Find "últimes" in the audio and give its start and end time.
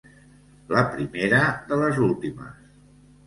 2.09-2.65